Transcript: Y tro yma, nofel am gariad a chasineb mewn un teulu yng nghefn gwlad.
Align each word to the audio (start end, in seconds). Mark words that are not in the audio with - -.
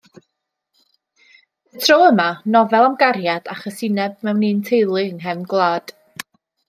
Y 1.75 1.83
tro 1.83 1.97
yma, 2.05 2.25
nofel 2.55 2.87
am 2.87 2.95
gariad 3.03 3.51
a 3.53 3.59
chasineb 3.61 4.17
mewn 4.31 4.43
un 4.49 4.65
teulu 4.71 4.99
yng 5.07 5.15
nghefn 5.21 5.45
gwlad. 5.55 5.95